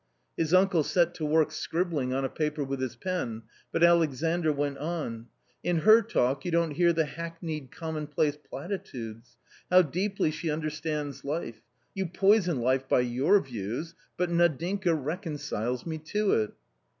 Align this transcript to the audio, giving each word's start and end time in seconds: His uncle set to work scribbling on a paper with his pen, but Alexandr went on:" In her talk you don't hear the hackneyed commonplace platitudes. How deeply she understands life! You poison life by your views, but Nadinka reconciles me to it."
His 0.35 0.51
uncle 0.51 0.81
set 0.81 1.13
to 1.13 1.25
work 1.27 1.51
scribbling 1.51 2.11
on 2.11 2.25
a 2.25 2.27
paper 2.27 2.63
with 2.63 2.81
his 2.81 2.95
pen, 2.95 3.43
but 3.71 3.83
Alexandr 3.83 4.51
went 4.51 4.79
on:" 4.79 5.27
In 5.63 5.81
her 5.81 6.01
talk 6.01 6.43
you 6.43 6.49
don't 6.49 6.71
hear 6.71 6.91
the 6.91 7.05
hackneyed 7.05 7.69
commonplace 7.69 8.35
platitudes. 8.35 9.37
How 9.69 9.83
deeply 9.83 10.31
she 10.31 10.49
understands 10.49 11.23
life! 11.23 11.61
You 11.93 12.07
poison 12.07 12.61
life 12.61 12.89
by 12.89 13.01
your 13.01 13.39
views, 13.41 13.93
but 14.17 14.31
Nadinka 14.31 14.95
reconciles 14.95 15.85
me 15.85 15.99
to 15.99 16.31
it." 16.33 16.53